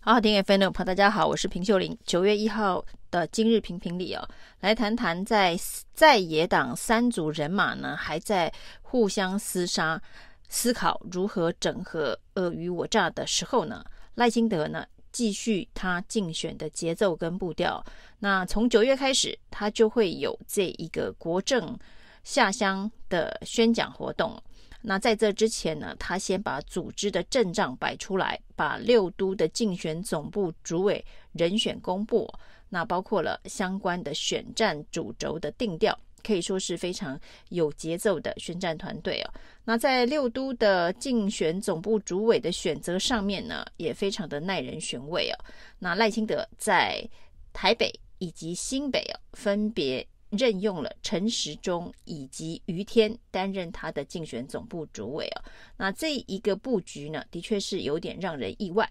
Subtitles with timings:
[0.00, 1.98] 好好听 FM 的朋友，大家好，我是平秀玲。
[2.04, 4.26] 九月一号的今日评评理哦，
[4.60, 5.58] 来谈谈在
[5.92, 8.50] 在野党三组人马呢还在
[8.80, 10.00] 互相厮杀，
[10.48, 13.84] 思考如何整合尔虞我诈的时候呢，
[14.14, 17.84] 赖清德呢继续他竞选的节奏跟步调。
[18.20, 21.76] 那从九月开始，他就会有这一个国政
[22.22, 24.40] 下乡的宣讲活动。
[24.80, 32.32] 那在这之前呢，他先把组织的阵仗摆出来，把六都的竞选总部主委人选公布，
[32.68, 37.18] 那包括了相关的选战主轴的定调，可以说是非常
[37.48, 39.34] 有节奏的宣战团队哦。
[39.64, 45.36] 那在六都的竞选总部主委的选择上面呢，也非常的耐人寻味哦。
[45.78, 47.04] 那赖清德在
[47.52, 50.06] 台北以及新北哦，分别。
[50.30, 55.42] 任用了陈时中以及余天担任他的竞选总部主委哦，
[55.76, 58.88] 那这一个布局呢，的确是有点让人意外。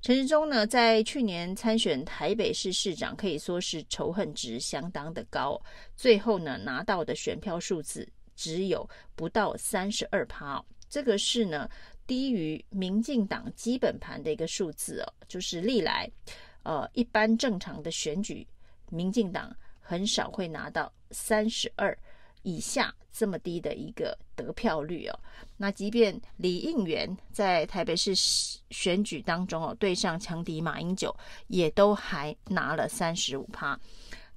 [0.00, 5.60] 陈时中呢，在去年参选台北市市长，可以说是仇恨值相当的高，
[5.94, 11.68] 最后呢拿到的选票数字只有不到三十二趴，这个是呢
[12.08, 16.10] 低于民进党基本盘的一个数字哦，就是历来
[16.64, 18.44] 呃一般正常的选举，
[18.90, 19.54] 民进党。
[19.82, 21.96] 很少会拿到三十二
[22.42, 25.18] 以下这么低的一个得票率哦。
[25.58, 28.14] 那即便李应元在台北市
[28.70, 31.14] 选举当中哦，对上强敌马英九，
[31.48, 33.78] 也都还拿了三十五趴。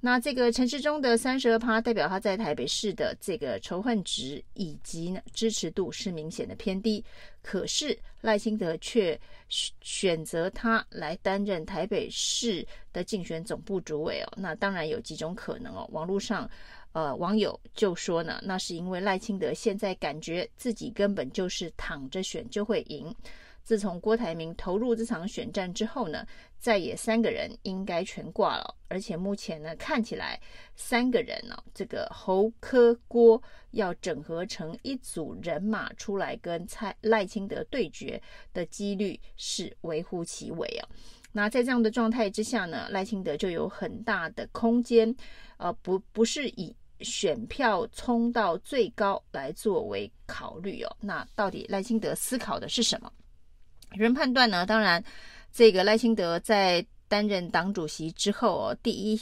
[0.06, 7.04] 那这个陈时中的三十二趴，代表他在台北市的这个仇恨值以及呢支持度是明显的偏低。
[7.42, 14.32] 可是赖清德却选择他来担任台北市的竞选总部主委哦。
[14.36, 15.84] 那当然有几种可能哦。
[15.90, 16.48] 网络上
[16.92, 23.12] 呃网友就说呢，那是因为赖清德现在感觉自己根本就是躺着选就会赢。
[23.66, 26.24] 自从郭台铭投入这场选战之后呢，
[26.56, 30.40] 再也三个人应该全挂了，而且目前呢看起来
[30.76, 33.42] 三个人呢、哦，这个侯科郭
[33.72, 38.22] 要整合成一组人马出来跟蔡赖清德对决
[38.54, 40.88] 的几率是微乎其微啊。
[41.32, 45.12] 那在这样的状态之下呢，赖清德就有很大的空间，
[45.56, 50.96] 呃，不不是以选票冲到最高来作为考虑哦。
[51.00, 53.12] 那到底赖清德思考的是什么？
[53.90, 55.02] 人判断呢，当然，
[55.52, 59.20] 这个赖清德在担任党主席之后，第一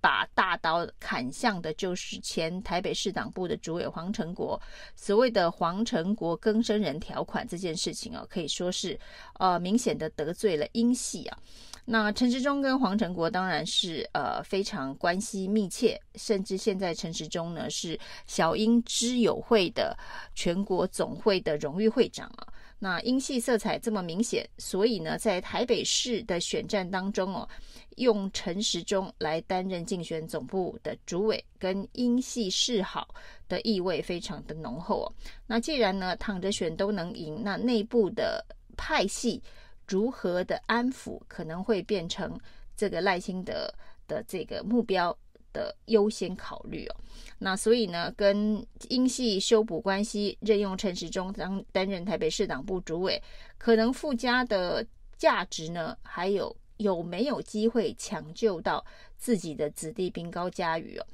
[0.00, 4.60] 把大刀砍向的就是前台北市党部的主委黄成国。
[4.94, 8.98] 所谓的黄成国更生人条款这件事情啊，可以说是
[9.38, 11.38] 呃明显的得罪了英系啊。
[11.84, 19.96] 那陈时中跟黄成国当然是呃非常关系密切，甚至现在陈时中呢是小英知友会的
[20.34, 22.46] 全国总会的荣誉会长啊。
[22.78, 27.48] 那英系色彩这么明显，所以呢，在台北市的选战当中哦，
[27.96, 33.12] 用陈时中来担任竞选总部的主委，跟英系示好
[33.48, 35.12] 的意味非常的浓厚哦。
[35.46, 38.44] 那既然呢躺着选都能赢，那内部的
[38.76, 39.42] 派系
[39.86, 42.38] 如何的安抚，可能会变成
[42.76, 43.68] 这个赖清德
[44.06, 45.16] 的这个目标
[45.52, 46.96] 的优先考虑哦，
[47.38, 53.22] 那所以呢，跟英系修补关系，任用陈时中当担任台北市党部主委，
[53.56, 54.86] 可能附加的
[55.16, 58.84] 价值呢，还有有没有机会抢救到
[59.16, 61.06] 自己的子弟兵高嘉瑜哦？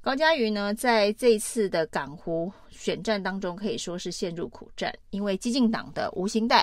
[0.00, 6.62] 高嘉瑜呢，在这次的港湖选战当中，可以说是陷入苦战，因为激进党的吴欣岱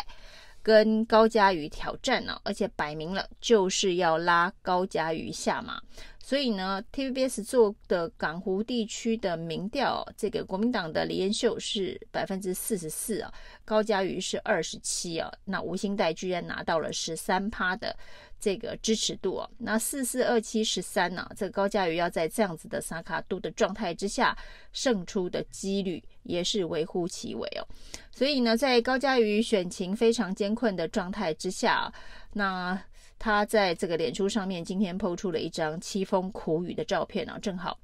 [0.61, 5.81] 跟高嘉瑜挑战呢，而且摆明了就是要拉高嘉瑜下马。
[6.25, 13.34] 所以呢，TVBS 做的港湖地区的民调，这个国民党的李彦秀是百分之四十四啊，
[13.66, 17.94] 高嘉瑜是二十七啊，那吴欣岱居然拿到了十三趴的
[18.39, 24.34] 这个支持度啊，那四四二七十三呢，这个高嘉瑜要在这样子的萨卡度的状态之下
[24.72, 27.67] 胜出的几率也是微乎其微哦。
[28.11, 31.94] 所以呢，在高嘉瑜选情非常艰困的状态之下，
[32.31, 32.81] 那。
[33.19, 37.79] 他在这个脸书上面今天 PO 出了一张凄风苦雨的照片啊，正好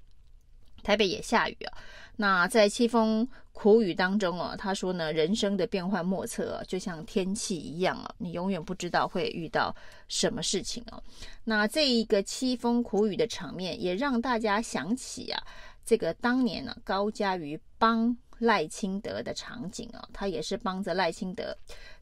[0.84, 1.78] 台北也下雨啊。
[2.18, 9.74] 那在凄风苦雨当中啊，他说呢，人生的变幻莫测，就像天气一样啊，你永远不知道会遇到
[10.08, 11.02] 什么事情啊。
[11.46, 15.42] 那这一个凄风苦雨的场面，也让大家想起啊，
[15.86, 21.58] 这个当年呢，高嘉瑜帮赖清德的场景啊，他也是帮着赖清德。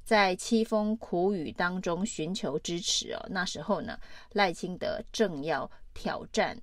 [0.07, 3.99] 在凄风苦雨当中寻求支持哦，那时候呢，
[4.31, 6.57] 赖清德正要挑战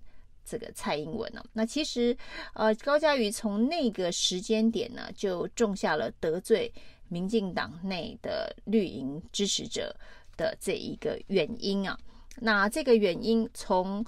[0.46, 1.44] 这个蔡英文哦。
[1.52, 2.16] 那其实，
[2.54, 6.72] 呃，高嘉瑜从那个时间点呢，就种下了得罪
[7.08, 9.94] 民进党内的绿营支持者
[10.38, 11.98] 的这一个原因啊。
[12.36, 14.02] 那这个原因从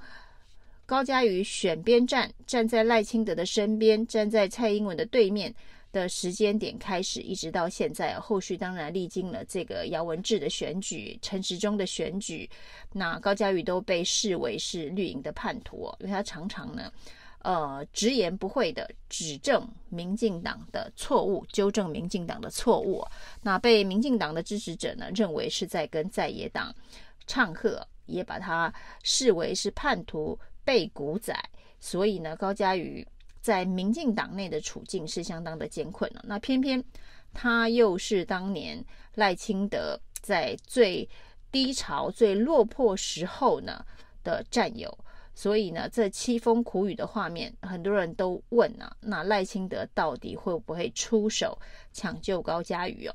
[0.86, 5.54] 高嘉瑜选边站，站在赖清德的身边，站在蔡英文的对面
[5.96, 12.48] 的时间点开始，一直到现在，后续当然历经了这个姚文智的选举、陈时中的选举，
[12.92, 16.92] 那高嘉瑜都被视为是绿营的叛徒，因为他常常呢，
[17.38, 23.02] 呃，直言不讳的指正民进党的错误，纠正民进党的错误，
[23.40, 26.74] 那被民进党的支持者呢认为是在跟在野党
[27.26, 28.70] 唱和，也把他
[29.02, 31.34] 视为是叛徒、背骨仔，
[31.80, 33.06] 所以呢，高嘉瑜。
[33.46, 36.20] 在民进党内的处境是相当的艰困了。
[36.26, 36.82] 那偏偏
[37.32, 38.84] 他又是当年
[39.14, 41.08] 赖清德在最
[41.52, 43.86] 低潮、最落魄时候呢
[44.24, 44.92] 的战友，
[45.32, 51.56] 所以呢，这凄风苦雨的画面，很多人都问啊，那赖清德到底会不会出手
[51.92, 53.14] 抢救高嘉瑜哦？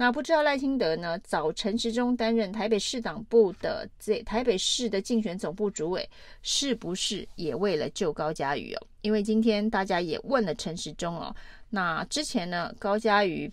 [0.00, 6.08] 那不知道赖清德呢，找陈时中担任台北市党部的这台北市的竞选总部主委，
[6.40, 8.86] 是不是也为了救高嘉瑜哦？
[9.02, 11.34] 因为今天大家也问了陈时中哦。
[11.68, 13.50] 那之前呢，高嘉瑜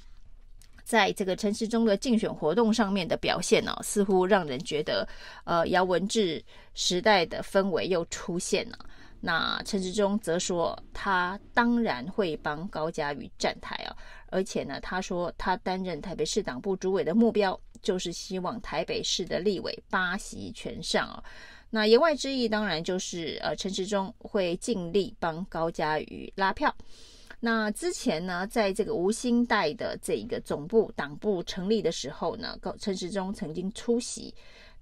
[0.84, 5.08] 在这个陈时中的竞选活动上面的表现呢、哦，似乎让人觉得，
[5.46, 6.44] 呃，姚文智
[6.76, 8.78] 时代的氛围又出现了。
[9.28, 21.24] 那陈时中则说，他当然会帮高嘉瑜站台啊，而且呢，他说他担任台北市党部主委的目标，就是希望台北市的立委八席全上啊。
[21.72, 26.72] 那言外之意当然就是，呃，陈时中会尽力帮高嘉瑜拉票。
[27.40, 34.32] 那之前呢，在这个吴兴岱的这一个总部党部成立的时候呢，高陈时中曾经出席。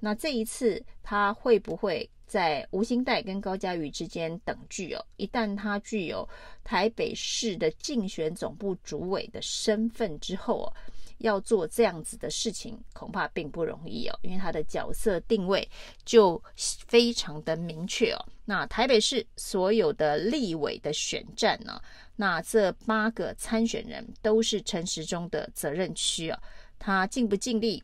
[0.04, 2.10] 那这一次他会不会？
[2.26, 6.28] 在吴欣岱跟高嘉瑜之间等距哦，一旦他具有
[6.64, 10.74] 台北市的竞选总部主委的身份之后哦，
[11.20, 15.70] 要做这样子的事情恐怕并不容易哦，因为他的角色定位
[16.04, 16.42] 就
[16.88, 18.26] 非常的明确哦。
[18.46, 21.80] 那台北市所有的立委的选战呢，
[22.16, 26.40] 那这八个参选人都是陈时中的责任区哦，
[26.80, 27.84] 他尽不尽力，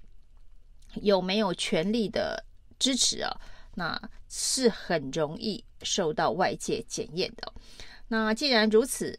[0.96, 2.44] 有没有权力的
[2.78, 3.32] 支持啊？
[3.76, 7.54] 那是很容易受到外界检验的。
[8.08, 9.18] 那既然如此，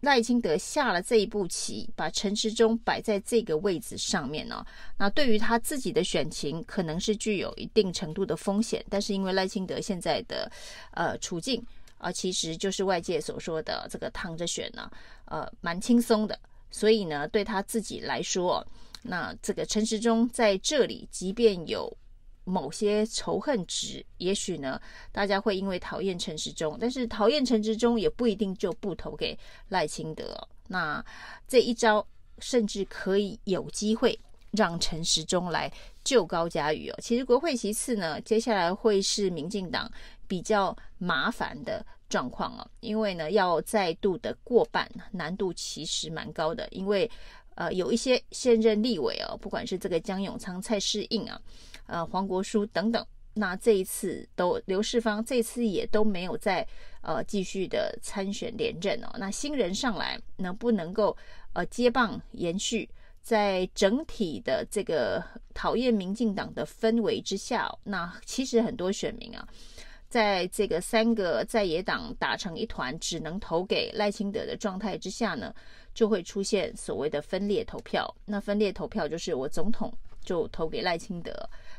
[0.00, 4.64] 赖清德下了这一步棋，把陈时中摆在这个位置上面呢，
[4.98, 8.84] 那对于他自己的选情可能是具有一定程度的风险。
[8.90, 10.50] 但是因为赖清德现在的
[10.92, 11.64] 呃处境
[11.98, 14.90] 啊、其实就是外界所说的这个躺着选呢，
[15.26, 16.38] 呃，蛮轻松的。
[16.70, 18.66] 所以呢，对他自己来说，
[19.02, 21.96] 那这个陈时中在这里，即便有。
[22.44, 24.80] 某些仇恨值，也许呢，
[25.12, 29.38] 大家会因为讨厌陈时中，但是讨厌陈时中也不一定就不投给
[29.68, 30.36] 赖清德。
[30.66, 31.04] 那
[31.46, 32.04] 这一招
[32.40, 34.18] 甚至可以有机会
[34.50, 35.70] 让陈时中来
[36.02, 36.98] 救高嘉瑜哦。
[37.00, 39.88] 其实国会其次呢，接下来会是民进党
[40.26, 47.08] 比较麻烦的状况哦，因为呢要再度的过半，难度其实蛮高的，因为
[47.54, 51.40] 呃有一些现任立委哦，不管是这个江永昌、蔡适应啊。
[51.86, 53.04] 呃，黄国书等等，
[53.34, 56.64] 那这一次都刘世芳这次也都没有再
[57.00, 59.10] 呃继续的参选连任哦。
[59.18, 61.16] 那新人上来能不能够
[61.52, 62.88] 呃接棒延续，
[63.20, 65.20] 在整体的这个
[65.52, 69.48] 讨厌民进党的氛围之下，那其实很多选民啊，
[70.10, 75.54] 在这个三个在野党打成一团，只能投给赖清德的状态之下呢，
[75.94, 78.12] 就会出现所谓的分裂投票。
[78.24, 79.90] 那分裂投票就是我总统
[80.22, 81.32] 就投给赖清德。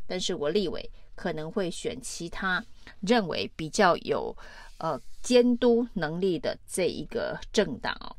[0.08, 2.64] 但是我立委可能会选其他
[3.02, 4.36] 认为比较有
[4.78, 8.16] 呃监督能力的这一个政党哦。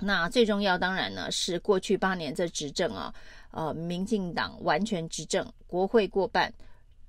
[0.00, 3.14] 那最重要当然呢是过去八年这执政啊，
[3.50, 6.52] 呃，民进党完全执政，国会过半，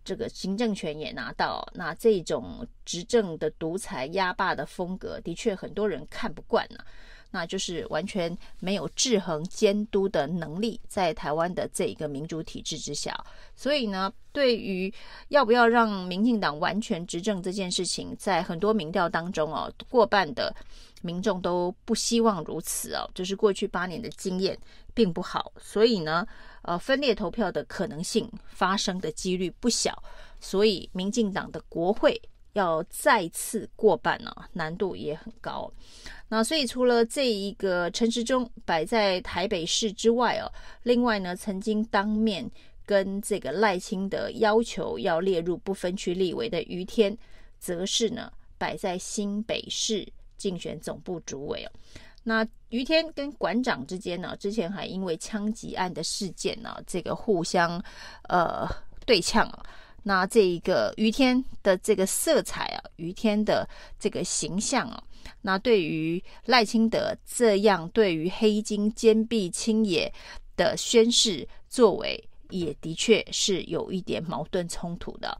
[0.05, 1.67] 这个行政权也拿到。
[1.74, 6.77] 那这种执政的独裁压霸的风格，的确很多人看不惯呢、
[7.31, 13.13] 那就是完全没有制衡监督的能力，在台湾的这一个民主体制之下，
[13.55, 14.93] 所以呢，对于
[15.29, 20.55] 要不要让民进党完全执政这件事情，在很多民调当中哦，过半的
[21.01, 24.57] 民众都不希望如此哦，就是过去八年的经验
[24.93, 26.25] 并不好，所以呢，
[26.65, 30.03] 呃，分裂投票的可能性发生的几率不小，
[30.39, 32.22] 所以民进党的国会。
[32.53, 35.69] 要再次过半呢、难度也很高。
[36.29, 40.50] 那所以除了这一个陈时中摆在台北市之外哦，
[40.84, 42.50] 另外呢，曾经当面
[42.86, 47.17] 跟这个赖清德要求要列入不分区立委的余天，
[47.60, 50.07] 则是呢摆在新北市
[50.38, 51.72] 竞选总部主委哦。
[52.27, 57.79] 那于天跟馆长之间呢，之前还因为枪击案的事件呢，这个互相
[58.29, 58.67] 呃
[59.05, 59.63] 对呛啊。
[60.01, 65.03] 那这一个于天的这个色彩啊，于天的这个形象啊，
[65.44, 70.12] 那对于赖清德这样对于黑金坚壁清野
[70.58, 75.38] 的宣示作为，也的确是有一点矛盾冲突的。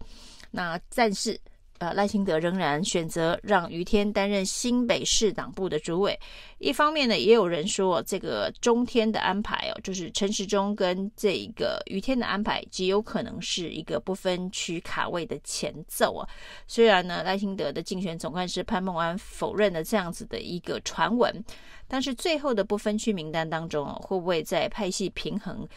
[0.52, 1.42] 那但是。
[1.78, 6.18] 呃，赖清德仍然选择让于天担任新北市党部的主委。
[6.58, 16.28] 一方面呢，也有人说这个中天的安排哦，就是陈时中跟这个于天的安排，极有可能是一个不分区卡位的前奏啊。
[16.66, 21.44] 虽然呢，赖清德的竞选总干事潘孟安否认了这样子的一个传闻，
[21.90, 25.68] 但是最后的不分区名单当中，会不会在派系平衡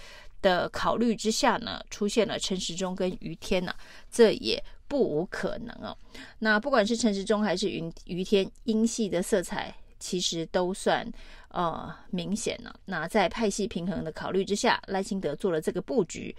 [0.41, 3.75] 的考虑之下呢，出现了陈时中跟于天呢？
[4.09, 4.63] 这也。
[4.89, 5.97] 不无可能哦。
[6.41, 11.07] 那不管是陈时中还是云于天，英系的色彩其实都算
[11.51, 12.75] 呃明显了。
[12.87, 16.35] 那在派系平衡的考虑之下，赖清德做了这个布局，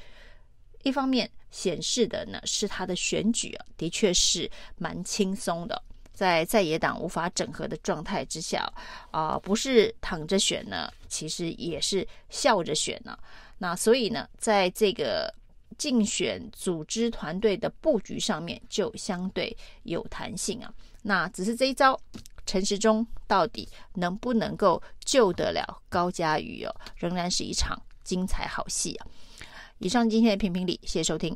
[0.83, 5.81] 一方面显示的呢是他的选举啊，的确是蛮轻松的。
[6.11, 8.67] 在在野党无法整合的状态之下
[9.11, 13.17] 啊、不是躺着选呢，其实也是笑着选呢。
[13.59, 15.33] 那所以呢，在这个。
[15.79, 20.71] 竞选组织团队的布局上面就相对有弹性啊，
[21.01, 22.00] 那只是这一招，
[22.45, 29.07] 陈时中到底能不能够救得了高嘉瑜哦，仍然是一场精彩好戏啊！
[29.79, 31.36] 以上今天的评评理，谢谢收听。